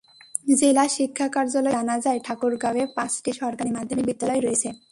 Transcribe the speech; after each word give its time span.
জেলা 0.59 0.85
শিক্ষা 0.97 1.27
কার্যালয় 1.35 1.63
সূত্রে 1.65 1.77
জানা 1.77 1.95
যায়, 2.05 2.19
ঠাকুরগাঁওয়ে 2.25 2.83
পাঁচটি 2.97 3.31
সরকারি 3.41 3.71
মাধ্যমিক 3.77 4.05
বিদ্যালয় 4.09 4.41
রয়েছে। 4.41 4.69